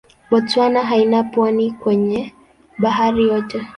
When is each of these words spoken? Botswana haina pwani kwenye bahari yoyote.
Botswana 0.31 0.83
haina 0.83 1.23
pwani 1.23 1.71
kwenye 1.71 2.33
bahari 2.77 3.23
yoyote. 3.27 3.67